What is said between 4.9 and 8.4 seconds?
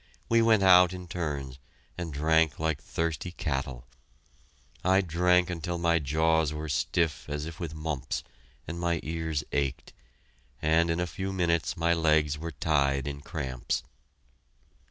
drank until my jaws were stiff as if with mumps,